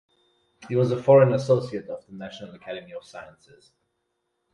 [0.67, 3.71] He was a foreign associate of the National Academy of Sciences.